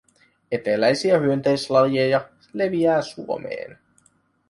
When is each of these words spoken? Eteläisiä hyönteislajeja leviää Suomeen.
Eteläisiä 0.51 1.17
hyönteislajeja 1.19 2.29
leviää 2.53 3.01
Suomeen. 3.01 3.79